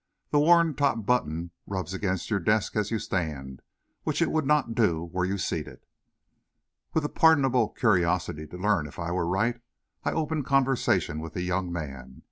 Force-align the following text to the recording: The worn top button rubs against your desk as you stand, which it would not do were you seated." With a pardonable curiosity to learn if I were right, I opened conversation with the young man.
The 0.31 0.39
worn 0.39 0.73
top 0.73 1.05
button 1.05 1.51
rubs 1.67 1.93
against 1.93 2.31
your 2.31 2.39
desk 2.39 2.75
as 2.75 2.89
you 2.89 2.97
stand, 2.97 3.61
which 4.01 4.19
it 4.19 4.31
would 4.31 4.47
not 4.47 4.73
do 4.73 5.11
were 5.13 5.25
you 5.25 5.37
seated." 5.37 5.85
With 6.95 7.05
a 7.05 7.07
pardonable 7.07 7.69
curiosity 7.69 8.47
to 8.47 8.57
learn 8.57 8.87
if 8.87 8.97
I 8.97 9.11
were 9.11 9.27
right, 9.27 9.61
I 10.03 10.11
opened 10.11 10.47
conversation 10.47 11.19
with 11.19 11.33
the 11.35 11.43
young 11.43 11.71
man. 11.71 12.19